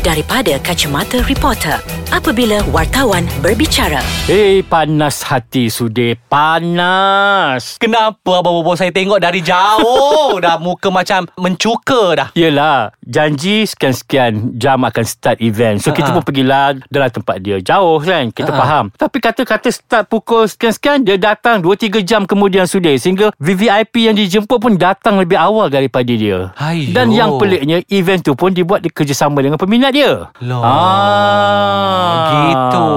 daripada 0.00 0.56
kacamata 0.64 1.20
reporter 1.28 1.76
apabila 2.10 2.64
wartawan 2.72 3.28
berbicara. 3.44 4.00
Hei, 4.24 4.64
panas 4.64 5.20
hati 5.22 5.68
sudah 5.68 6.16
panas. 6.26 7.76
Kenapa 7.76 8.40
Abang 8.40 8.64
Bobo 8.64 8.72
saya 8.74 8.90
tengok 8.90 9.20
dari 9.20 9.44
jauh 9.44 10.40
Dah 10.40 10.56
muka 10.56 10.88
macam 10.88 11.28
mencuka 11.36 12.16
dah 12.16 12.28
Yelah, 12.32 12.96
janji 13.04 13.68
sekian-sekian 13.68 14.56
jam 14.56 14.80
akan 14.82 15.04
start 15.04 15.38
event. 15.44 15.84
So, 15.84 15.92
kita 15.92 16.10
Ha-ha. 16.10 16.16
pun 16.18 16.24
pergilah 16.24 16.80
dalam 16.88 17.10
tempat 17.12 17.36
dia. 17.44 17.60
Jauh 17.60 18.00
kan, 18.00 18.32
kita 18.32 18.50
Ha-ha. 18.50 18.60
faham. 18.64 18.84
Tapi 18.96 19.16
kata-kata 19.20 19.68
start 19.68 20.08
pukul 20.08 20.48
sekian-sekian, 20.48 21.04
dia 21.04 21.20
datang 21.20 21.60
2-3 21.60 22.00
jam 22.00 22.24
kemudian 22.24 22.64
sudah. 22.64 22.96
Sehingga 22.96 23.36
VVIP 23.36 24.08
yang 24.08 24.16
dijemput 24.16 24.58
pun 24.58 24.74
datang 24.80 25.20
lebih 25.20 25.36
awal 25.36 25.68
daripada 25.68 26.08
dia. 26.08 26.50
Aiyo. 26.56 26.96
Dan 26.96 27.12
yang 27.12 27.36
peliknya, 27.36 27.84
event 27.92 28.24
tu 28.24 28.32
pun 28.32 28.50
dibuat 28.50 28.80
di 28.80 28.88
kerjasama 28.88 29.44
dengan 29.44 29.60
peminat 29.60 29.89
dia. 29.90 30.12
Loh. 30.40 30.62
Ah. 30.62 32.30
Gitu 32.30 32.88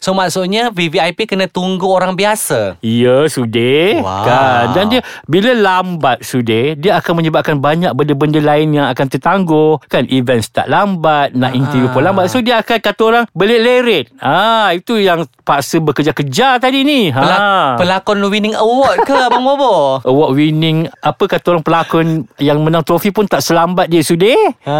So 0.00 0.16
maksudnya 0.16 0.70
VVIP 0.70 1.26
kena 1.26 1.44
tunggu 1.44 1.84
orang 1.84 2.14
biasa 2.14 2.80
Ya, 2.80 3.26
sudah 3.26 4.00
Wow. 4.00 4.24
kan. 4.24 4.64
Dan 4.72 4.84
dia 4.88 5.00
bila 5.26 5.52
lambat 5.52 6.22
sudah, 6.22 6.72
dia 6.72 6.96
akan 6.96 7.20
menyebabkan 7.20 7.58
banyak 7.58 7.92
benda-benda 7.92 8.38
lain 8.38 8.72
yang 8.72 8.86
akan 8.86 9.06
tertangguh. 9.08 9.76
Kan 9.86 10.08
event 10.08 10.40
start 10.40 10.66
lambat, 10.66 11.34
nak 11.34 11.52
interview 11.52 11.90
pun 11.90 12.00
lambat. 12.00 12.30
So 12.30 12.40
dia 12.40 12.60
akan 12.60 12.78
kata 12.78 13.02
orang 13.02 13.24
belit-lerit. 13.32 14.08
Ah, 14.16 14.72
itu 14.72 14.96
yang 14.96 15.26
paksa 15.42 15.78
bekerja-kejar 15.78 16.56
tadi 16.58 16.80
ni. 16.80 17.00
Ha. 17.10 17.20
Pelak- 17.20 17.42
Pelakon 17.80 18.22
winning 18.24 18.54
award 18.54 19.04
ke 19.04 19.12
Abang 19.26 19.42
Bobo? 19.42 20.00
Award 20.00 20.30
winning 20.32 20.88
apa 20.96 21.24
kata 21.26 21.46
orang 21.50 21.64
pelakon 21.64 22.06
yang 22.38 22.62
menang 22.62 22.82
trofi 22.82 23.10
pun 23.10 23.26
tak 23.26 23.42
selambat 23.42 23.90
dia 23.90 24.00
sudah. 24.00 24.38
Ha. 24.64 24.78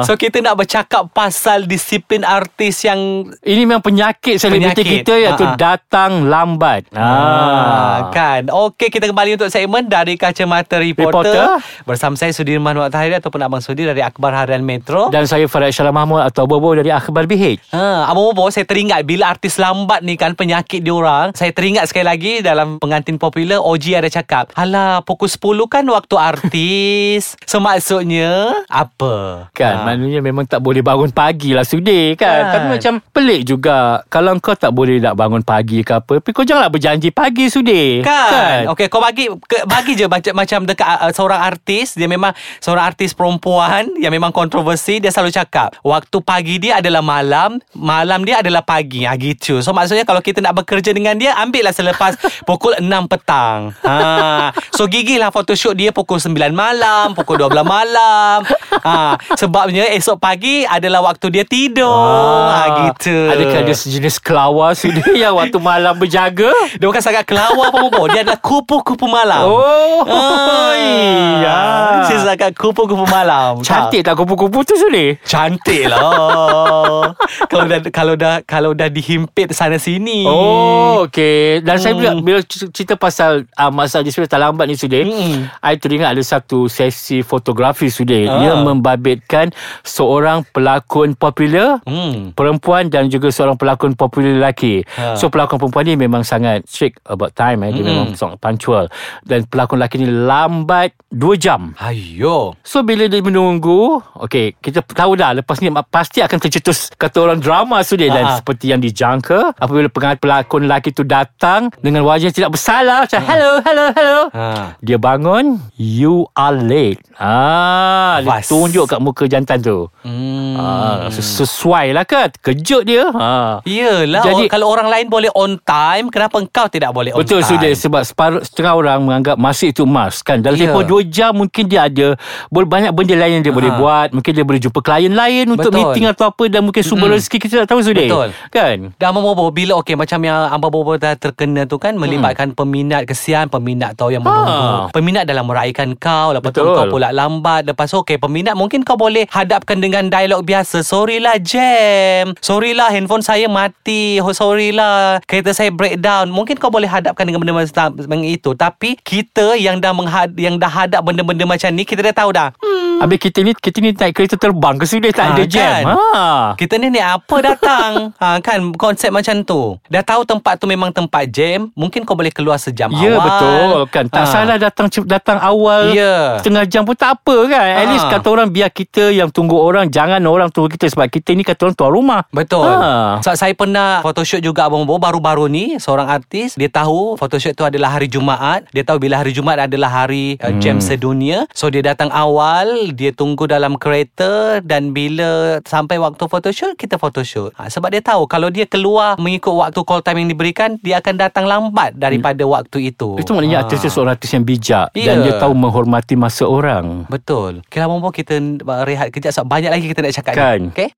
So 0.00 0.14
kita 0.14 0.40
nak 0.44 0.60
bercakap 0.60 1.08
pasal 1.08 1.64
disiplin 1.64 2.20
artis 2.20 2.84
yang 2.84 3.24
Ini 3.40 3.64
memang 3.64 3.80
penyakit 3.80 4.36
selebriti 4.36 4.84
kita 4.84 5.16
iaitu 5.16 5.44
Ha-ha. 5.44 5.56
datang 5.56 6.28
lambat. 6.28 6.88
Ah, 6.92 8.10
kan. 8.10 8.48
Okey, 8.48 8.90
kita 8.90 9.06
kembali 9.06 9.36
untuk 9.36 9.48
segmen 9.48 9.86
dari 9.86 10.16
Kacamata 10.16 10.76
Reporter. 10.76 11.32
Reporter. 11.32 11.44
Bersama 11.84 12.14
saya 12.14 12.32
Sudirman 12.34 12.74
Wak 12.74 12.90
Tahiri 12.90 13.16
ataupun 13.16 13.40
Abang 13.40 13.62
Sudir 13.62 13.86
dari 13.86 14.02
Akhbar 14.02 14.34
Harian 14.34 14.60
Metro. 14.60 15.08
Dan 15.08 15.24
saya 15.24 15.46
Farah 15.46 15.70
Syalam 15.70 15.94
Mahmud 15.94 16.20
atau 16.20 16.44
Bobo 16.44 16.74
dari 16.74 16.90
Akhbar 16.90 17.24
BH. 17.24 17.70
Ha, 17.70 18.10
Abang 18.10 18.28
Bobo 18.28 18.50
saya 18.50 18.66
teringat 18.66 19.06
bila 19.06 19.30
artis 19.30 19.56
lambat 19.56 20.02
ni 20.02 20.18
kan 20.18 20.34
penyakit 20.34 20.82
dia 20.82 20.90
orang. 20.90 21.30
Saya 21.32 21.54
teringat 21.54 21.86
sekali 21.86 22.04
lagi 22.04 22.32
dalam 22.40 22.76
pengantin 22.76 23.14
popular 23.14 23.62
OG 23.62 23.94
ada 23.94 24.10
cakap, 24.10 24.50
"Alah, 24.52 25.00
pukul 25.00 25.30
10 25.30 25.70
kan 25.70 25.86
waktu 25.86 26.16
artis." 26.18 27.38
so 27.50 27.60
maksudnya 27.60 28.50
apa? 28.66 29.46
Kan 29.52 29.72
Ha. 29.74 29.86
Maknanya 29.86 30.18
memang 30.18 30.33
tak 30.42 30.58
boleh 30.58 30.82
bangun 30.82 31.14
pagi 31.14 31.54
lah 31.54 31.62
Sudi 31.62 32.18
kan? 32.18 32.50
Kan. 32.50 32.50
Tapi 32.50 32.66
macam 32.74 32.92
pelik 33.14 33.46
juga. 33.46 34.02
Kalau 34.10 34.34
kau 34.42 34.58
tak 34.58 34.74
boleh 34.74 34.98
nak 34.98 35.14
bangun 35.14 35.46
pagi 35.46 35.86
ke 35.86 35.94
apa 35.94 36.18
Tapi 36.18 36.30
kau 36.34 36.42
janganlah 36.42 36.72
berjanji 36.72 37.14
pagi 37.14 37.46
Sudi 37.46 38.02
Kan, 38.02 38.32
kan? 38.34 38.60
Okey 38.74 38.90
kau 38.90 38.98
bagi 38.98 39.30
ke, 39.30 39.62
bagi 39.68 39.94
je 39.94 40.10
macam 40.10 40.32
macam 40.34 40.60
dekat 40.66 40.86
uh, 40.86 41.12
seorang 41.14 41.40
artis 41.40 41.94
dia 41.94 42.10
memang 42.10 42.34
seorang 42.58 42.90
artis 42.90 43.14
perempuan 43.14 43.92
yang 44.00 44.10
memang 44.10 44.34
kontroversi 44.34 44.98
dia 44.98 45.14
selalu 45.14 45.30
cakap 45.30 45.76
waktu 45.84 46.18
pagi 46.24 46.56
dia 46.58 46.82
adalah 46.82 47.04
malam 47.04 47.60
malam 47.76 48.24
dia 48.24 48.40
adalah 48.40 48.64
pagi. 48.64 49.04
Ha 49.04 49.14
gitu. 49.20 49.60
So 49.60 49.76
maksudnya 49.76 50.08
kalau 50.08 50.24
kita 50.24 50.40
nak 50.40 50.64
bekerja 50.64 50.90
dengan 50.96 51.14
dia 51.20 51.36
ambillah 51.38 51.76
selepas 51.76 52.16
pukul 52.48 52.74
6 52.80 52.88
petang. 53.12 53.76
Ha. 53.84 54.50
So 54.72 54.88
gigih 54.88 55.20
lah 55.20 55.28
photoshoot 55.28 55.76
dia 55.76 55.92
pukul 55.92 56.18
9 56.18 56.32
malam 56.50 57.12
pukul 57.12 57.36
12 57.36 57.60
malam. 57.66 58.42
Ha. 58.80 59.20
Sebabnya 59.36 59.92
esok 59.92 60.16
pagi 60.24 60.64
adalah 60.64 61.04
waktu 61.04 61.28
dia 61.28 61.44
tidur. 61.44 61.84
Ha 61.84 62.88
gitu. 62.88 63.12
Ah, 63.28 63.36
Adakah 63.36 63.58
ada 63.60 63.74
sejenis 63.76 64.16
kelawar 64.16 64.72
Sudi 64.72 65.04
Yang 65.20 65.36
waktu 65.36 65.58
malam 65.60 66.00
berjaga? 66.00 66.48
Dia 66.72 66.86
bukan 66.88 67.04
sangat 67.04 67.28
kelawar 67.28 67.68
apa 67.68 67.92
apa 67.92 68.00
Dia 68.08 68.20
adalah 68.24 68.40
kupu-kupu 68.40 69.04
malam. 69.04 69.44
Oh. 69.44 70.00
Ah, 70.08 70.72
iya. 70.72 71.60
Dia 72.08 72.16
sangat 72.24 72.56
kupu-kupu 72.56 73.04
malam. 73.04 73.60
Cantik 73.60 74.00
tak. 74.00 74.16
kupu-kupu 74.16 74.64
tu 74.64 74.80
Sudi 74.80 75.12
Cantik 75.20 75.92
lah. 75.92 77.12
Kalau 77.52 77.68
dah 77.68 77.78
Kalau 77.92 78.14
dah 78.16 78.40
Kalau 78.40 78.72
dah 78.72 78.88
dihimpit 78.88 79.52
sana 79.52 79.76
sini. 79.76 80.24
Oh 80.24 81.04
okey. 81.04 81.60
Dan 81.60 81.76
saya 81.76 81.92
bila, 81.92 82.16
Hmm. 82.16 82.22
bila 82.22 82.38
cerita 82.46 82.94
pasal 82.94 83.44
uh, 83.50 83.68
Masa 83.68 84.00
disiplin 84.00 84.24
terlambat 84.24 84.64
ni 84.64 84.80
Sudi 84.80 85.04
Hmm. 85.04 85.52
I 85.60 85.76
teringat 85.76 86.16
ada 86.16 86.22
satu 86.22 86.64
sesi 86.64 87.20
fotografi 87.20 87.92
Sudi 87.92 88.24
Ah. 88.24 88.40
Dia 88.40 88.56
membabitkan 88.56 89.52
Seorang 89.82 90.12
pelakon 90.46 91.14
popular 91.14 91.82
Hmm. 91.82 92.30
perempuan 92.30 92.86
dan 92.86 93.06
juga 93.06 93.28
seorang 93.28 93.54
pelakon 93.54 93.92
popular 93.92 94.30
lelaki. 94.32 94.84
Ha. 94.92 95.14
So 95.14 95.26
pelakon 95.26 95.58
perempuan 95.58 95.84
ni 95.84 95.94
memang 95.94 96.22
sangat 96.22 96.62
strict 96.64 97.02
about 97.04 97.32
time 97.32 97.62
eh. 97.62 97.70
Dia 97.70 97.80
Mm-mm. 97.80 97.90
memang 98.04 98.08
sangat 98.12 98.38
punctual. 98.38 98.86
Dan 99.20 99.44
pelakon 99.44 99.76
lelaki 99.76 99.96
ni 99.96 100.06
lambat 100.06 100.92
2 101.08 101.34
jam. 101.36 101.74
Ayo 101.76 102.54
So 102.60 102.82
bila 102.82 103.04
dia 103.04 103.20
menunggu 103.20 104.02
Okay 104.16 104.52
Kita 104.52 104.82
tahu 104.82 105.14
dah 105.14 105.30
Lepas 105.32 105.58
ni 105.58 105.70
Pasti 105.84 106.18
akan 106.18 106.38
tercetus 106.38 106.90
Kata 106.92 107.22
orang 107.22 107.38
drama 107.38 107.80
sudah 107.80 108.04
Dan 108.04 108.24
Ha. 108.24 108.34
seperti 108.36 108.68
yang 108.68 108.78
dijangka 108.78 109.54
Apabila 109.54 109.86
pengantin 109.86 110.18
pelakon 110.20 110.64
lelaki 110.64 110.90
tu 110.90 111.02
datang 111.02 111.70
Dengan 111.78 112.02
wajah 112.02 112.28
tidak 112.28 112.50
bersalah 112.50 113.06
Macam 113.06 113.20
hello 113.22 113.50
hello 113.60 113.84
hello 113.90 114.18
ha. 114.28 114.74
Dia 114.80 114.96
bangun 114.96 115.62
You 115.76 116.26
are 116.32 116.52
late 116.52 116.98
Ah, 117.14 118.18
Dia 118.18 118.30
Was. 118.34 118.48
tunjuk 118.48 118.84
kat 118.84 118.98
muka 118.98 119.24
jantan 119.24 119.58
tu 119.60 119.86
Hmm. 120.04 120.52
Ah, 120.54 121.08
ses- 121.08 121.40
sesuai 121.40 121.90
lah 121.90 122.04
kan 122.04 122.28
Kejut 122.36 122.84
dia 122.84 123.08
ha. 123.08 123.64
Yelah 123.64 124.20
Jadi- 124.20 124.44
Jadi, 124.44 124.52
Kalau 124.52 124.68
orang 124.68 124.86
lain 124.86 125.08
boleh 125.08 125.32
on 125.32 125.56
time 125.58 126.12
Kenapa 126.12 126.36
engkau 126.36 126.68
tidak 126.68 126.92
boleh 126.92 127.10
on 127.10 127.24
Betul 127.24 127.40
time 127.40 127.56
sudah 127.56 127.70
sebab 127.72 128.02
separuh 128.04 128.42
setengah 128.44 128.74
orang 128.74 128.98
menganggap 129.00 129.36
masa 129.36 129.64
itu 129.64 129.82
emas 129.84 130.20
kan. 130.20 130.38
Dalam 130.38 130.54
Ya. 130.54 130.68
tempoh 130.68 130.84
2 130.84 131.00
jam 131.06 131.32
mungkin 131.32 131.64
dia 131.64 131.88
ada 131.88 132.20
boleh 132.48 132.68
banyak 132.68 132.92
benda 132.92 133.14
lain 133.14 133.32
yang 133.34 133.44
dia 133.44 133.50
Ha. 133.50 133.56
boleh 133.56 133.70
buat. 133.72 134.08
Mungkin 134.12 134.30
dia 134.30 134.44
boleh 134.44 134.60
jumpa 134.60 134.80
klien 134.80 135.08
lain 135.10 135.44
untuk 135.48 135.70
Betul. 135.70 135.78
meeting 135.80 136.04
atau 136.06 136.24
apa 136.28 136.44
dan 136.46 136.60
mungkin 136.62 136.82
sumber 136.82 137.08
Mm-mm. 137.08 137.16
rezeki 137.16 137.38
kita 137.38 137.54
tak 137.64 137.68
tahu 137.70 137.80
sudah. 137.80 138.04
Betul. 138.04 138.28
Kan? 138.50 138.78
Dah 138.94 139.10
Bobo 139.10 139.48
bila 139.48 139.80
okey 139.80 139.96
macam 139.96 140.20
yang 140.20 140.52
Abang 140.52 140.68
Bobo 140.68 140.94
dah 140.94 141.14
terkena 141.14 141.64
tu 141.64 141.78
kan 141.78 141.94
melibatkan 141.94 142.52
Hmm. 142.52 142.58
peminat 142.58 143.06
kesian 143.06 143.48
peminat 143.48 143.94
tahu 143.94 144.10
yang 144.10 144.20
menunggu. 144.20 144.90
Peminat 144.90 145.24
dalam 145.24 145.46
meraihkan 145.46 145.96
kau 145.96 146.30
lepas 146.30 146.50
tu 146.50 146.60
Ah. 146.60 146.66
Betul. 146.66 146.76
kau 146.76 146.86
pula 146.92 147.08
lambat 147.08 147.64
lepas 147.64 147.86
tu 147.86 147.96
okey 147.98 148.18
peminat 148.18 148.52
mungkin 148.52 148.82
kau 148.82 148.98
boleh 148.98 149.24
hadapkan 149.30 149.78
dengan 149.78 149.93
dialog 150.02 150.42
biasa. 150.42 150.82
Sorry 150.82 151.22
lah 151.22 151.38
jam. 151.38 152.34
Sorry 152.42 152.74
lah 152.74 152.90
handphone 152.90 153.22
saya 153.22 153.46
mati. 153.46 154.18
Oh, 154.18 154.34
sorry 154.34 154.74
lah 154.74 155.22
kereta 155.30 155.54
saya 155.54 155.70
breakdown. 155.70 156.34
Mungkin 156.34 156.58
kau 156.58 156.74
boleh 156.74 156.90
hadapkan 156.90 157.22
dengan 157.22 157.38
benda 157.38 157.54
macam 157.54 157.94
itu 158.26 158.50
tapi 158.58 158.98
kita 158.98 159.54
yang 159.54 159.78
dah 159.78 159.94
menghad 159.94 160.34
yang 160.34 160.58
dah 160.58 160.70
hadap 160.70 161.06
benda-benda 161.06 161.46
macam 161.46 161.70
ni 161.70 161.86
kita 161.86 162.02
dah 162.10 162.14
tahu 162.16 162.30
dah. 162.34 162.50
Hmm, 162.58 162.93
Habis 162.96 163.18
kita 163.20 163.38
ni 163.40 163.52
kita 163.52 163.78
ni 163.78 163.90
naik 163.90 164.12
kereta 164.12 164.34
terbang 164.34 164.76
ke 164.76 164.84
sudah 164.84 165.10
tak 165.10 165.24
Ha, 165.24 165.32
ada 165.32 165.44
jam. 165.44 165.82
kan? 165.82 165.84
Ha. 165.88 166.24
Kita 166.54 166.74
ni 166.76 166.88
ni 166.88 166.98
apa 166.98 167.36
datang 167.40 167.92
ha, 168.22 168.38
Kan 168.38 168.72
konsep 168.74 169.08
macam 169.08 169.40
tu 169.40 169.76
Dah 169.86 170.00
tahu 170.00 170.22
tempat 170.22 170.56
tu 170.56 170.64
memang 170.64 170.90
tempat 170.90 171.26
jam 171.26 171.72
Mungkin 171.72 172.02
kau 172.02 172.12
boleh 172.12 172.28
keluar 172.28 172.56
sejam 172.56 172.88
Ya 172.92 173.14
awal 173.14 173.20
betul 173.20 173.78
kan 173.90 174.04
Tak 174.06 174.20
Ha. 174.20 174.30
salah 174.30 174.56
datang 174.56 174.86
datang 175.04 175.38
awal 175.38 175.90
Ya. 175.90 176.38
Setengah 176.38 176.64
jam 176.64 176.82
pun 176.82 176.94
tak 176.94 177.14
apa 177.14 177.36
kan 177.46 177.64
At 177.74 177.84
Ha. 177.84 177.90
least 177.90 178.06
kata 178.06 178.26
orang 178.26 178.48
Biar 178.48 178.68
kita 178.68 179.08
yang 179.08 179.28
tunggu 179.28 179.56
orang 179.56 179.88
Jangan 179.88 180.20
orang 180.22 180.48
tunggu 180.48 180.68
kita 180.68 180.86
Sebab 180.86 181.08
kita 181.08 181.32
ni 181.32 181.42
kata 181.42 181.60
orang 181.64 181.74
tuan 181.74 181.90
rumah 181.90 182.20
Betul 182.28 182.64
Ha. 182.64 183.20
so, 183.20 183.32
Saya 183.32 183.52
pernah 183.52 184.00
photoshoot 184.00 184.40
juga 184.40 184.64
Abang 184.64 184.84
Bo 184.84 184.96
Baru-baru 184.96 185.46
ni 185.46 185.76
Seorang 185.76 186.06
artis 186.06 186.54
Dia 186.54 186.68
tahu 186.68 187.14
photoshoot 187.14 187.52
tu 187.52 187.62
adalah 187.62 187.92
hari 187.92 188.06
Jumaat 188.06 188.68
Dia 188.70 188.82
tahu 188.82 188.98
bila 188.98 189.16
hari 189.16 189.30
Jumaat 189.30 189.64
adalah 189.64 190.04
hari 190.04 190.36
uh, 190.38 190.52
jam 190.58 190.78
sedunia 190.78 191.44
So 191.50 191.68
dia 191.68 191.82
datang 191.82 192.08
awal 192.08 192.83
Dia 192.92 193.14
tunggu 193.16 193.48
dalam 193.48 193.80
kereta 193.80 194.60
Dan 194.60 194.92
bila 194.92 195.62
sampai 195.64 195.96
waktu 195.96 196.26
photoshoot 196.28 196.76
Kita 196.76 197.00
photoshoot 197.00 197.56
ha, 197.56 197.72
Sebab 197.72 197.88
dia 197.88 198.04
tahu 198.04 198.28
Kalau 198.28 198.52
dia 198.52 198.68
keluar 198.68 199.16
Mengikut 199.16 199.54
waktu 199.54 199.80
call 199.86 200.04
time 200.04 200.26
yang 200.26 200.30
diberikan 200.34 200.76
Dia 200.84 201.00
akan 201.00 201.14
datang 201.16 201.48
lambat 201.48 201.96
Daripada 201.96 202.44
waktu 202.44 202.92
itu 202.92 203.16
Itu 203.16 203.32
maknanya 203.32 203.54
Ha. 203.54 203.70
artis 203.70 203.86
dia 203.86 203.92
seorang 203.94 204.18
artis 204.18 204.34
yang 204.34 204.42
bijak 204.42 204.90
Ya. 204.98 205.14
Dan 205.14 205.22
dia 205.22 205.38
tahu 205.38 205.54
menghormati 205.54 206.18
masa 206.18 206.44
orang 206.44 207.06
Betul. 207.06 207.62
Bobo 207.70 208.10
kita 208.10 208.34
rehat 208.82 209.14
kejap 209.14 209.30
sebab 209.30 209.46
banyak 209.46 209.70
lagi 209.70 209.86
kita 209.86 210.02
nak 210.02 210.14
cakap 210.18 210.34
Kan. 210.34 210.58
ni. 210.58 210.74
Okay? 210.74 210.90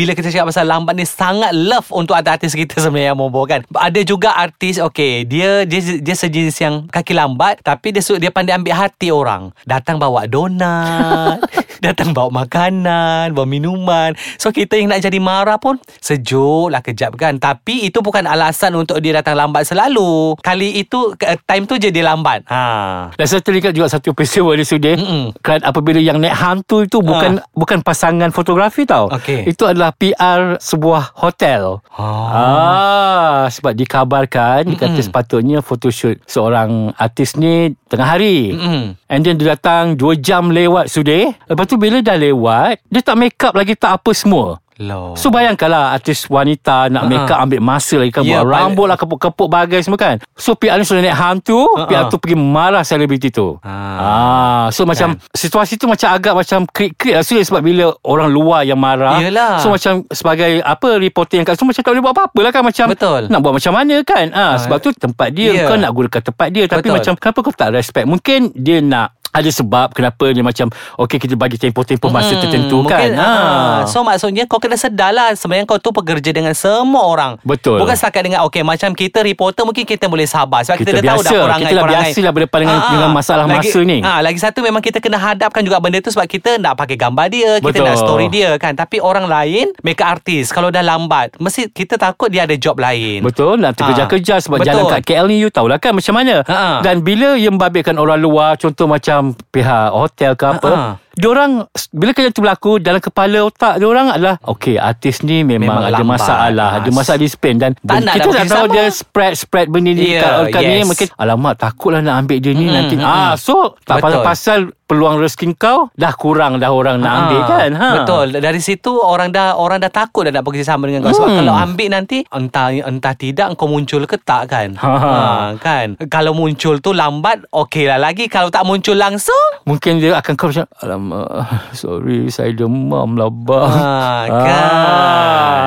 Bila 0.00 0.16
kita 0.16 0.32
cakap 0.32 0.48
pasal 0.48 0.64
lambat 0.64 0.96
ni 0.96 1.04
sangat 1.04 1.52
love 1.52 1.84
untuk 1.92 2.16
artis 2.16 2.56
kita 2.56 2.80
sebenarnya 2.80 3.12
Mobo 3.12 3.44
kan. 3.44 3.60
Ada 3.68 4.00
juga 4.00 4.32
artis 4.32 4.80
okay 4.80 5.28
dia 5.28 5.68
dia 5.68 6.00
dia 6.00 6.16
sejenis 6.16 6.56
yang 6.56 6.74
kaki 6.88 7.12
lambat 7.12 7.60
tapi 7.60 7.92
dia 7.92 8.00
dia 8.16 8.32
pandai 8.32 8.56
ambil 8.56 8.80
hati 8.80 9.12
orang. 9.12 9.52
Datang 9.68 10.00
bawa 10.00 10.24
donat, 10.24 11.44
datang 11.84 12.16
bawa 12.16 12.32
makanan, 12.32 13.36
bawa 13.36 13.44
minuman. 13.44 14.16
So 14.40 14.48
kita 14.56 14.80
yang 14.80 14.88
nak 14.88 15.04
jadi 15.04 15.20
marah 15.20 15.60
pun 15.60 15.76
sejuk 16.00 16.72
lah 16.72 16.80
kejap 16.80 17.20
kan. 17.20 17.36
Tapi 17.36 17.84
itu 17.84 18.00
bukan 18.00 18.24
alasan 18.24 18.72
untuk 18.80 19.04
dia 19.04 19.20
datang 19.20 19.36
lambat 19.36 19.68
selalu. 19.68 20.40
Kali 20.40 20.80
itu 20.80 21.12
ke- 21.20 21.36
time 21.44 21.68
tu 21.68 21.76
je 21.76 21.92
dia 21.92 22.08
lambat. 22.08 22.48
Ha. 22.48 23.12
Dan 23.20 23.26
saya 23.28 23.44
teringat 23.44 23.76
juga 23.76 23.92
satu 23.92 24.16
peristiwa 24.16 24.56
di 24.56 24.64
Sudi. 24.64 24.96
Mm-mm. 24.96 25.36
Kerana 25.44 25.68
apabila 25.68 26.00
yang 26.00 26.16
naik 26.16 26.32
hantu 26.32 26.88
itu 26.88 27.04
bukan 27.04 27.44
bukan 27.52 27.84
pasangan 27.84 28.32
fotografi 28.32 28.88
tau. 28.88 29.12
Okey. 29.12 29.44
Itu 29.44 29.68
adalah 29.68 29.89
PR 29.94 30.58
sebuah 30.58 31.14
hotel. 31.18 31.82
Oh. 31.94 32.26
Ah, 32.30 33.46
sebab 33.50 33.74
dikabarkan 33.74 34.68
dia 34.68 34.76
kata 34.78 35.00
sepatutnya 35.00 35.60
photoshoot 35.64 36.20
seorang 36.26 36.94
artis 36.96 37.34
ni 37.34 37.74
tengah 37.90 38.08
hari. 38.16 38.54
Mm-mm. 38.54 38.98
And 39.10 39.20
then 39.26 39.36
dia 39.38 39.58
datang 39.58 39.98
2 39.98 40.20
jam 40.22 40.54
lewat 40.54 40.90
Sudi. 40.92 41.26
Lepas 41.26 41.64
tu 41.66 41.76
bila 41.78 41.98
dah 41.98 42.14
lewat, 42.14 42.84
dia 42.86 43.02
tak 43.02 43.16
make 43.18 43.40
up 43.42 43.54
lagi 43.54 43.74
tak 43.74 44.00
apa 44.00 44.10
semua. 44.14 44.62
Loh. 44.80 45.12
So 45.12 45.28
bayangkanlah 45.28 45.92
artis 45.92 46.24
wanita 46.24 46.88
nak 46.88 47.04
Ha-ha. 47.04 47.12
make 47.12 47.28
up 47.28 47.38
ambil 47.38 47.60
masa 47.60 47.96
lagi 47.96 48.08
kan 48.10 48.22
Ya, 48.22 48.40
buat 48.40 48.48
rambut 48.50 48.86
lah 48.86 48.96
kepuk-kepuk 48.96 49.46
bagai 49.46 49.80
semua 49.80 49.96
kan. 49.96 50.16
So 50.32 50.56
PR 50.56 50.74
ni 50.74 50.82
sudah 50.82 51.00
naik 51.00 51.12
hantu, 51.12 51.68
Ha-ha. 51.70 51.84
PR 51.84 52.02
tu 52.06 52.16
pergi 52.16 52.34
marah 52.34 52.80
selebriti 52.80 53.28
tu. 53.28 53.60
Ah, 53.62 54.72
so 54.72 54.82
macam 54.82 55.14
situasi 55.30 55.76
tu 55.76 55.84
macam 55.84 56.08
agak 56.10 56.32
macam 56.34 56.64
krik-krik 56.64 57.12
lah 57.12 57.20
Sulit 57.20 57.44
sebab 57.44 57.60
bila 57.60 57.92
orang 58.02 58.28
luar 58.28 58.64
yang 58.64 58.76
marah. 58.76 59.20
Yelah. 59.20 59.60
So 59.60 59.68
macam 59.68 60.08
sebagai 60.08 60.58
apa 60.60 60.96
reporter 60.96 61.36
yang 61.36 61.46
kat 61.46 61.54
so 61.54 61.62
macam 61.62 61.78
tak 61.78 61.90
boleh 61.90 62.02
buat 62.02 62.14
apa-apa 62.14 62.40
lah 62.40 62.50
kan 62.50 62.62
macam 62.62 62.86
Betul. 62.88 63.20
nak 63.28 63.38
buat 63.38 63.52
macam 63.54 63.72
mana 63.74 63.96
kan. 64.00 64.26
Ah, 64.32 64.56
sebab 64.56 64.80
tu 64.80 64.90
tempat 64.90 65.28
dia 65.30 65.52
Ya. 65.52 65.66
kau 65.66 65.76
nak 65.76 65.90
gunakan 65.90 66.22
tempat 66.24 66.48
dia 66.48 66.64
tapi 66.64 66.80
Betul. 66.82 66.96
macam 66.96 67.12
kenapa 67.14 67.38
kau 67.42 67.52
tak 67.52 67.68
respect? 67.70 68.06
Mungkin 68.06 68.54
dia 68.54 68.80
nak 68.80 69.19
ada 69.30 69.46
sebab 69.46 69.90
kenapa 69.90 70.26
dia 70.28 70.40
macam 70.40 70.66
okey 70.98 71.18
kita 71.18 71.34
bagi 71.34 71.56
tempoh-tempoh 71.56 72.08
masa 72.08 72.32
Hmm, 72.32 72.42
tertentu 72.42 72.76
mungkin, 72.80 73.10
kan. 73.10 73.10
ah. 73.16 73.78
So 73.84 74.02
maksudnya 74.02 74.44
kau 74.44 74.58
kena 74.58 74.74
sedar 74.74 75.10
lah 75.10 75.30
Sebenarnya 75.32 75.64
kau 75.64 75.76
tu 75.76 75.90
pekerja 75.90 76.30
dengan 76.30 76.50
semua 76.50 77.02
orang 77.04 77.38
Betul. 77.40 77.78
Bukan 77.78 77.92
setakat 77.92 78.22
dengan 78.22 78.42
Okay 78.42 78.60
macam 78.60 78.90
kita 78.90 79.20
reporter 79.20 79.62
Mungkin 79.62 79.82
kita 79.84 80.06
boleh 80.06 80.24
sabar 80.24 80.60
Sebab 80.60 80.76
kita, 80.76 80.90
Kita 80.90 80.98
dah 80.98 81.08
tahu 81.08 81.20
dah 81.20 81.30
biasa. 81.30 81.58
Kita 81.60 81.74
perangai. 81.76 81.92
biasa 82.04 82.18
lah 82.20 82.32
berdepan 82.32 82.58
dengan- 82.60 82.82
dengan 82.90 83.10
masalah 83.10 83.44
lagi, 83.44 83.66
masa 83.66 83.78
ni. 83.82 83.98
ah, 84.00 84.20
Lagi 84.20 84.38
satu 84.38 84.58
memang 84.60 84.80
kita 84.80 84.98
kena 84.98 85.16
hadapkan 85.16 85.62
juga 85.62 85.78
benda 85.78 85.98
tu 85.98 86.10
Sebab 86.10 86.26
kita 86.26 86.50
nak 86.56 86.74
pakai 86.74 86.96
gambar 86.96 87.26
dia 87.28 87.50
Kita 87.56 87.66
Betul. 87.72 87.84
nak 87.84 87.96
story 87.96 88.26
dia 88.28 88.50
kan 88.56 88.72
Tapi 88.72 88.98
orang 88.98 89.26
lain 89.26 89.70
Makeup 89.80 90.08
artist 90.12 90.50
Kalau 90.50 90.68
dah 90.68 90.82
lambat 90.82 91.34
Mesti 91.36 91.68
kita 91.68 91.94
takut 91.96 92.28
dia 92.28 92.42
ada 92.42 92.54
job 92.54 92.76
lain 92.76 93.22
Betul 93.22 93.58
nak 93.58 93.74
terkejar-kejar 93.74 94.38
sebab 94.40 94.58
Betul. 94.58 94.68
jalan 94.68 94.84
kat 94.88 95.00
KL 95.04 95.26
ni 95.26 95.38
you 95.38 95.48
tahulah 95.48 95.76
kan 95.76 95.92
macam 95.92 96.12
mana. 96.12 96.42
Ha. 96.44 96.80
Dan 96.80 97.00
bila 97.00 97.34
yang 97.34 97.54
membabitkan 97.54 97.94
orang 97.94 98.16
luar 98.16 98.54
contoh 98.54 98.86
macam 98.86 99.19
pihak 99.52 99.92
hotel 99.92 100.32
ke 100.34 100.44
apa, 100.46 100.68
Ha. 100.68 100.84
Diorang 101.20 101.50
bila 101.90 102.10
kejadian 102.10 102.32
tu 102.32 102.40
berlaku 102.40 102.72
dalam 102.76 102.98
kepala 102.98 103.38
otak 103.42 103.76
diorang 103.76 104.08
adalah 104.08 104.40
okey 104.48 104.74
artis 104.74 105.20
ni 105.20 105.42
memang, 105.42 105.60
Memang 105.60 105.82
ada 105.84 105.94
lambat. 105.96 106.16
masalah, 106.16 106.48
ada 106.74 106.88
Ah, 106.88 106.94
masalah 106.94 107.18
disiplin 107.18 107.54
dan 107.56 107.76
tak 107.78 108.00
kita 108.16 108.28
tak 108.34 108.46
tahu 108.48 108.64
sama. 108.64 108.72
dia 108.72 108.84
spread 108.88 109.32
spread 109.34 109.66
benda 109.68 109.90
ni 109.90 110.10
Ya, 110.10 110.20
kat, 110.20 110.32
kat 110.50 110.62
ni 110.64 110.76
yes. 110.76 110.86
mungkin 110.86 111.06
alamak 111.14 111.54
takutlah 111.56 112.00
nak 112.00 112.16
ambil 112.18 112.38
dia 112.38 112.52
ni 112.52 112.64
Mm-mm, 112.64 112.74
nanti. 112.74 112.94
mm-mm. 112.96 113.06
Ah 113.06 113.36
so 113.36 113.76
tak 113.82 114.00
Betul. 114.00 114.22
pasal 114.22 114.58
peluang 114.82 115.16
rezeki 115.16 115.54
kau 115.54 115.86
dah 115.94 116.10
kurang 116.12 116.56
dah 116.56 116.68
orang 116.68 116.98
nak 116.98 117.08
Ah, 117.08 117.18
ambil 117.20 117.40
kan. 117.44 117.70
Ha. 117.72 117.88
Betul. 117.96 118.26
Dari 118.34 118.58
situ 118.58 118.90
orang 118.92 119.30
dah 119.30 119.54
orang 119.54 119.78
dah 119.78 119.86
takut 119.88 120.26
dah 120.26 120.32
nak 120.32 120.42
bekerjasama 120.42 120.82
dengan 120.84 121.04
kau. 121.04 121.14
Sebab 121.14 121.28
Hmm. 121.28 121.38
kalau 121.38 121.54
ambil 121.54 121.88
nanti 121.92 122.18
entah 122.26 122.68
entah 122.72 123.14
tidak 123.14 123.54
kau 123.54 123.66
muncul 123.66 124.02
ke 124.04 124.18
tak 124.18 124.48
kan. 124.48 124.74
Ha. 124.74 125.54
kan. 125.58 125.94
Kalau 126.04 126.32
muncul 126.32 126.78
tu 126.78 126.90
lambat 126.92 127.46
okey 127.48 127.86
lah 127.86 127.98
lagi. 127.98 128.26
Kalau 128.26 128.48
tak 128.48 128.64
muncul 128.64 128.94
langsung 128.94 129.38
Mungkin 129.62 129.98
dia 129.98 130.16
akan 130.16 130.32
kau 130.34 130.48
macam 130.48 130.66
Alamak 130.76 131.09
Sorry 131.80 132.30
Saya 132.30 132.54
demam 132.54 133.18
lah 133.18 133.30
bang 133.30 133.68
Ha, 133.70 134.26
kan. 134.28 135.60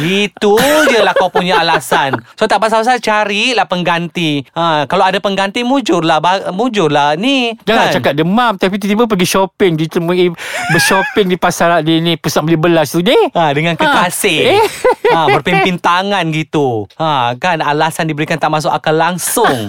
Itu 0.00 0.56
je 0.88 1.00
lah 1.00 1.16
kau 1.16 1.32
punya 1.32 1.60
alasan. 1.64 2.16
So 2.36 2.44
tak 2.44 2.60
pasal-pasal 2.60 3.00
carilah 3.00 3.64
pengganti. 3.64 4.44
Ha, 4.52 4.84
kalau 4.84 5.08
ada 5.08 5.18
pengganti 5.20 5.64
mujurlah 5.64 6.20
mujurlah 6.52 7.16
ni. 7.16 7.56
Jangan 7.64 7.88
kan? 7.88 7.94
cakap 7.96 8.12
demam 8.16 8.52
Tapi 8.56 8.76
tiba-tiba 8.76 9.08
pergi 9.08 9.26
shopping 9.26 9.72
Ditemui 9.76 10.28
Bershopping 10.72 11.26
di 11.32 11.36
pasar 11.40 11.80
Di 11.80 11.98
ni 12.00 12.14
Pusat 12.16 12.42
beli 12.44 12.58
belas 12.60 12.92
tu 12.92 13.00
deh 13.00 13.32
Ha, 13.32 13.52
dengan 13.56 13.74
kekasih. 13.76 14.38
Eh. 14.58 14.64
Ha, 15.12 15.28
berpimpin 15.38 15.78
tangan 15.80 16.24
gitu. 16.32 16.88
Ha, 16.98 17.36
kan 17.38 17.60
alasan 17.62 18.08
diberikan 18.08 18.36
tak 18.36 18.52
masuk 18.52 18.72
akal 18.72 18.96
langsung. 18.96 19.68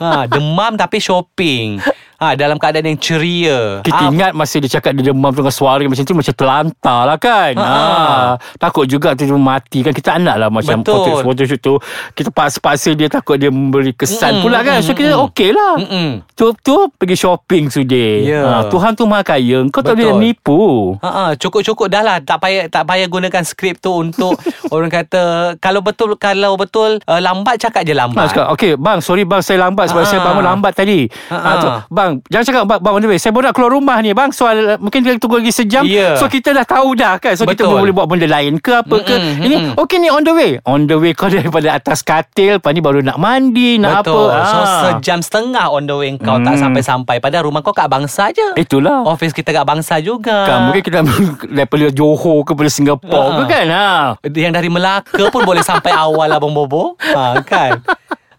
Ha, 0.00 0.24
demam 0.24 0.80
tapi 0.80 0.96
shopping. 0.96 1.76
Ha, 2.20 2.36
dalam 2.36 2.54
keadaan 2.54 2.84
yang 2.84 3.00
ceria. 3.00 3.80
Kita 3.80 3.96
Ah, 3.98 4.12
ingat 4.12 4.32
masa 4.32 4.60
dia 4.60 4.68
cakap 4.70 4.92
dia 4.92 5.08
demam 5.08 5.32
dengan 5.32 5.48
suara 5.48 5.80
macam 5.80 6.04
tu 6.04 6.12
macam 6.12 6.30
terlantar 6.30 7.00
lah 7.02 7.16
kan. 7.16 7.56
Ha, 7.56 7.64
Ha, 7.64 8.16
takut 8.60 8.84
juga 8.84 9.16
tu 9.16 9.24
dia 9.24 9.32
mati 9.32 9.80
kan. 9.80 9.90
Kita 9.90 10.20
nak 10.20 10.36
lah 10.36 10.48
macam 10.48 10.84
Betul. 10.84 11.24
shoot 11.24 11.58
tu. 11.58 11.74
Kita 12.12 12.28
paksa-paksa 12.28 12.92
dia 12.92 13.08
takut 13.08 13.34
dia 13.34 13.48
memberi 13.48 13.90
kesan 13.90 14.36
Mm-mm, 14.36 14.42
pula 14.42 14.60
kan. 14.60 14.78
So 14.80 14.92
kita 14.92 15.10
mm-mm. 15.10 15.26
okey 15.26 15.50
lah. 15.50 15.74
Mm-mm. 15.78 16.08
Tu 16.30 16.46
tu 16.60 16.76
pergi 16.92 17.16
shopping 17.16 17.64
sudah. 17.66 18.10
Ya. 18.20 18.42
Ha, 18.44 18.68
Tuhan 18.68 18.92
tu 18.92 19.04
maha 19.04 19.24
kaya. 19.26 19.64
Kau 19.66 19.80
tak 19.80 19.96
boleh 19.96 20.12
nipu. 20.14 20.92
Ha, 21.00 21.08
ha, 21.08 21.24
cukup-cukup 21.32 21.88
dah 21.88 22.02
lah 22.02 22.16
tak 22.20 22.36
payah 22.38 22.68
tak 22.68 22.84
payah 22.84 23.06
gunakan 23.06 23.42
skrip 23.42 23.78
tu 23.78 23.96
untuk 23.96 24.36
orang 24.70 24.92
kata 24.92 25.22
kalau 25.56 25.80
betul 25.80 26.12
kalau 26.14 26.52
betul 26.54 27.00
uh, 27.02 27.16
lambat 27.18 27.56
cakap 27.58 27.80
je 27.80 27.92
Ha, 27.92 27.98
lambat. 27.98 28.28
cakap, 28.28 28.46
okay 28.50 28.76
bang 28.76 29.00
sorry 29.00 29.24
bang 29.24 29.40
saya 29.40 29.56
lambat 29.62 29.88
sebab 29.88 29.98
Ah. 29.98 30.06
saya 30.06 30.20
bangun 30.20 30.44
lambat 30.46 30.72
tadi. 30.74 31.08
Ah, 31.26 31.40
Ha, 31.40 31.50
tu, 31.56 31.68
ah. 31.70 31.80
Bang 32.10 32.16
jangan 32.26 32.44
cakap 32.44 32.62
bang, 32.66 32.80
bang 32.80 32.92
on 32.92 33.00
the 33.00 33.08
way. 33.08 33.16
Saya 33.16 33.30
baru 33.30 33.44
nak 33.44 33.54
keluar 33.54 33.70
rumah 33.72 33.96
ni 33.96 34.10
bang. 34.10 34.30
So 34.30 34.44
uh, 34.44 34.74
mungkin 34.76 35.00
kita 35.00 35.16
tunggu 35.16 35.38
lagi 35.38 35.52
sejam. 35.52 35.82
Ya. 35.84 36.14
So 36.14 36.26
kita 36.26 36.50
dah 36.52 36.64
tahu 36.64 36.94
dah 36.94 37.16
kan. 37.16 37.32
So 37.32 37.44
kita 37.44 37.62
Betul. 37.62 37.78
boleh 37.78 37.92
buat 37.92 38.06
benda 38.06 38.26
lain 38.26 38.58
ke 38.58 38.72
apa 38.76 38.96
ke. 38.98 39.14
Mm-mm, 39.14 39.42
Ini 39.42 39.56
okay 39.74 39.96
ni 39.96 40.08
on 40.08 40.20
the 40.20 40.32
way. 40.32 40.58
On 40.64 40.82
the 40.82 40.96
way 40.96 41.12
kau 41.12 41.28
daripada 41.28 41.70
atas 41.72 42.00
katil. 42.00 42.58
Lepas 42.58 42.70
ni 42.70 42.80
baru 42.80 43.00
nak 43.00 43.16
mandi 43.16 43.76
nak 43.76 44.02
Betul. 44.02 44.26
apa. 44.26 44.42
So 44.42 44.56
Ah. 44.56 44.66
sejam 44.88 45.18
setengah 45.20 45.66
on 45.68 45.84
the 45.84 45.94
way 45.94 46.10
kau 46.16 46.36
tak 46.38 46.52
Hmm. 46.52 46.62
sampai-sampai 46.68 47.16
Padahal 47.20 47.46
rumah 47.46 47.60
kau 47.60 47.70
kat 47.70 47.86
Bangsa 47.86 48.28
je. 48.30 48.44
Itulah. 48.56 49.04
Office 49.04 49.30
kita 49.30 49.52
kat 49.52 49.62
Bangsa 49.62 49.98
juga. 49.98 50.44
Kan, 50.44 50.58
mungkin 50.66 50.82
kita 50.82 50.98
daripada 51.56 51.86
Johor 51.90 52.42
ke 52.42 52.50
daripada 52.50 52.70
Singapura 52.70 53.20
Ah. 53.20 53.36
ke 53.36 53.44
kan. 53.46 53.66
Ha. 53.68 53.88
Yang 54.26 54.54
dari 54.54 54.68
Melaka 54.68 55.24
pun 55.28 55.42
boleh 55.42 55.60
sampai 55.60 55.92
awal 56.04 56.26
lah 56.26 56.36
Bang 56.36 56.50
Bobo. 56.50 56.96
Ha, 56.98 57.38
kan? 57.42 57.78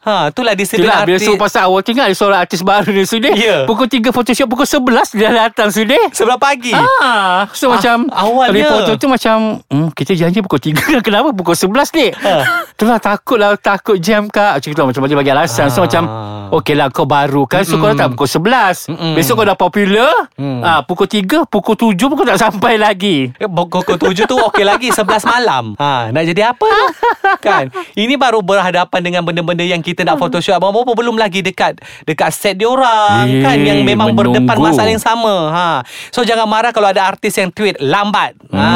Ha, 0.02 0.28
itulah 0.28 0.52
disiplin 0.52 0.82
Itulah 0.84 1.04
bila 1.04 1.14
artis. 1.16 1.24
suruh 1.24 1.38
pasal 1.38 1.62
awal 1.64 1.82
Tinggal 1.82 2.06
ada 2.06 2.16
seorang 2.16 2.40
artis 2.40 2.62
baru 2.62 2.90
ni 2.90 3.04
Sudah 3.04 3.32
Ya. 3.32 3.64
Pukul 3.64 3.86
3 3.86 4.10
photoshoot 4.10 4.46
Pukul 4.46 4.66
11 4.66 5.14
dia 5.14 5.30
datang 5.30 5.70
Sudah 5.70 6.10
Sebelah 6.10 6.36
pagi. 6.36 6.74
Ah, 6.74 7.46
so 7.50 7.68
Ah, 7.68 7.78
macam 7.78 8.10
awalnya. 8.10 8.50
reporter 8.52 8.96
tu 8.96 9.06
macam 9.06 9.62
hmm, 9.64 9.94
kita 9.94 10.12
janji 10.16 10.40
pukul 10.40 10.58
3 10.60 11.00
kenapa 11.06 11.30
pukul 11.32 11.54
11 11.54 11.70
ni? 11.94 12.08
Ha. 12.12 12.34
Itulah 12.72 12.98
takut 12.98 13.38
lah 13.38 13.54
takut 13.56 13.98
jam 13.98 14.26
kak. 14.26 14.58
Macam 14.58 14.90
tu 14.90 15.02
macam 15.02 15.18
bagi 15.18 15.30
alasan. 15.30 15.68
So 15.68 15.80
Ah. 15.80 15.84
macam 15.84 16.04
okey 16.54 16.74
lah 16.74 16.90
kau 16.90 17.06
baru 17.06 17.46
kan 17.46 17.62
so 17.62 17.78
kau 17.78 17.88
datang 17.88 18.12
pukul 18.12 18.28
11. 18.28 18.90
Mm-mm. 18.90 19.14
Besok 19.14 19.34
kau 19.36 19.46
dah 19.46 19.56
popular, 19.56 20.12
Mm. 20.34 20.60
ah 20.62 20.82
pukul 20.82 21.06
3, 21.06 21.46
pukul 21.46 21.78
7 21.78 21.94
pun 22.02 22.16
kau 22.16 22.28
tak 22.28 22.42
sampai 22.42 22.76
lagi. 22.76 23.30
Eh, 23.36 23.46
Pukul 23.48 23.96
tujuh 23.98 24.26
tu 24.26 24.36
okey 24.42 24.64
lagi 24.64 24.90
11 24.90 25.22
malam 25.24 25.76
ha, 25.76 26.10
Nak 26.10 26.24
jadi 26.26 26.50
apa 26.50 26.64
tu 26.64 26.86
Kan 27.46 27.68
Ini 27.94 28.16
baru 28.16 28.40
berhadapan 28.40 29.00
dengan 29.00 29.22
benda-benda 29.22 29.62
Yang 29.62 29.82
kita 29.84 29.91
nak 29.98 30.16
photoshoot 30.16 30.54
Abang 30.54 30.72
Bobo 30.72 30.92
belum 30.92 31.16
lagi 31.16 31.40
dekat 31.40 31.76
Dekat 32.02 32.30
set 32.30 32.56
diorang 32.56 33.24
Eh, 33.24 33.42
Kan 33.42 33.58
Yang 33.60 33.80
memang 33.84 34.12
berdepan 34.12 34.48
menunggu. 34.48 34.70
masalah 34.70 34.90
yang 34.90 35.00
sama 35.00 35.36
ha. 35.50 35.68
So 36.10 36.22
jangan 36.22 36.46
marah 36.46 36.70
Kalau 36.70 36.88
ada 36.88 37.04
artis 37.06 37.36
yang 37.36 37.50
tweet 37.50 37.76
Lambat 37.78 38.34
ha, 38.50 38.70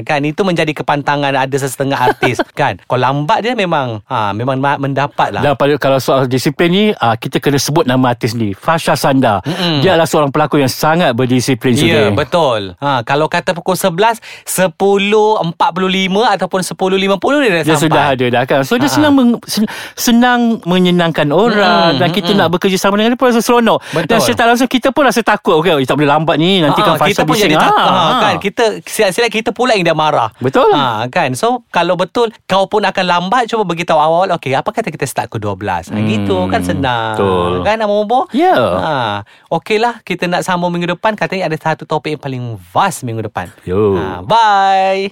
Kan 0.00 0.22
Itu 0.22 0.42
menjadi 0.42 0.72
kepantangan 0.72 1.30
Ada 1.30 1.56
sesetengah 1.58 1.98
artis 2.04 2.42
Kan 2.58 2.80
Kalau 2.80 3.00
lambat 3.00 3.40
dia 3.40 3.52
memang 3.52 4.02
ha, 4.04 4.30
Memang 4.30 4.56
ma- 4.56 4.76
mendapat 4.76 5.30
lah 5.30 5.42
Dan 5.42 5.54
pada 5.54 5.74
kalau 5.76 5.98
soal 5.98 6.24
disiplin 6.24 6.68
ni 6.68 6.84
ah, 6.94 7.14
kita 7.14 7.38
kena 7.38 7.56
sebut 7.56 7.84
nama 7.84 8.08
artis 8.08 8.32
ni 8.32 8.50
Fasha 8.52 8.94
Sanda. 8.94 9.38
Mm-mm. 9.42 9.80
Dia 9.80 9.92
adalah 9.92 10.04
seorang 10.04 10.28
pelakon 10.28 10.58
yang 10.58 10.72
sangat 10.72 11.12
berdisiplin 11.12 11.72
Ya, 11.72 11.78
sudah. 11.78 12.06
betul. 12.14 12.60
Ha, 12.76 13.02
kalau 13.02 13.26
kata 13.26 13.52
pukul 13.52 13.74
11, 13.74 14.22
10.45 14.44 14.78
ataupun 16.28 16.60
10.50 16.60 16.72
dia 17.42 17.50
dah 17.50 17.62
Dia 17.62 17.64
sampai. 17.68 17.76
sudah 17.78 18.04
ada 18.08 18.26
dah 18.28 18.42
kan 18.44 18.60
So 18.62 18.74
dia 18.74 18.84
Ha-ha. 18.84 18.94
senang 18.94 19.12
meng, 19.12 19.30
sen- 19.44 19.68
Senang 20.32 20.64
menyenangkan 20.64 21.28
orang 21.28 21.92
Mm-mm, 21.92 22.00
Dan 22.00 22.08
kita 22.10 22.30
mm-mm. 22.30 22.40
nak 22.40 22.48
bekerja 22.50 22.78
sama 22.78 22.96
dengan 22.96 23.12
dia 23.12 23.20
pun 23.20 23.28
rasa 23.28 23.40
seronok 23.40 23.84
Betul. 23.92 24.08
Dan 24.08 24.18
secara 24.18 24.48
langsung 24.48 24.64
kita 24.66 24.88
pun 24.88 25.04
rasa 25.04 25.20
takut 25.20 25.60
Okay 25.60 25.76
tak 25.84 25.94
boleh 25.94 26.08
lambat 26.08 26.36
ni 26.36 26.58
Nanti 26.58 26.80
kan 26.80 26.94
Ah, 26.94 27.04
kita 27.04 27.22
pun 27.22 27.34
jadi 27.34 27.52
bising 27.52 27.60
Ah, 27.60 27.68
ha, 27.68 27.92
ah. 27.92 28.20
kan 28.22 28.34
kita 28.38 28.64
siap-siap 28.80 29.28
kita 29.28 29.50
pula 29.50 29.72
yang 29.72 29.84
dah 29.84 29.92
marah 29.92 30.32
Betul. 30.38 30.72
ha, 30.72 31.04
kan 31.06 31.32
so 31.32 31.68
kalau 31.68 31.92
betul 31.94 32.32
kau 32.44 32.64
pun 32.64 32.80
akan 32.80 33.04
lambat 33.04 33.44
cuba 33.44 33.64
beritahu 33.64 33.96
awal 33.96 34.28
okey 34.32 34.52
apa 34.52 34.68
kata 34.68 34.88
kita 34.88 35.04
start 35.04 35.28
pukul 35.28 35.56
12 35.56 35.88
ha, 35.88 35.92
Hmm, 35.92 36.06
gitu 36.06 36.36
kan 36.46 36.60
senang 36.60 37.16
betul. 37.16 37.52
kan 37.62 37.80
Bobo 37.82 38.28
Ya. 38.32 38.54
ha, 38.54 38.92
okeylah 39.48 40.00
kita 40.00 40.24
nak 40.24 40.40
sambung 40.42 40.70
minggu 40.70 40.92
depan 40.92 41.12
katanya 41.12 41.48
ada 41.48 41.56
satu 41.56 41.82
topik 41.82 42.14
yang 42.14 42.22
paling 42.22 42.42
vast 42.70 43.02
minggu 43.02 43.20
depan 43.22 43.48
Yo. 43.62 43.96
ha, 43.96 44.20
bye 44.22 45.08